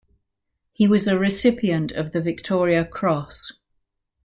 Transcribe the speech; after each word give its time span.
He 0.71 0.87
was 0.87 1.07
a 1.07 1.15
recipient 1.15 1.91
of 1.91 2.11
the 2.11 2.21
Victoria 2.21 2.83
Cross. 2.83 3.59